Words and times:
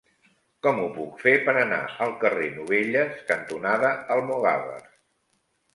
Com 0.67 0.79
ho 0.83 0.87
puc 0.95 1.19
fer 1.25 1.33
per 1.49 1.55
anar 1.65 1.79
al 2.07 2.15
carrer 2.25 2.49
Novelles 2.57 3.21
cantonada 3.31 3.95
Almogàvers? 4.19 4.91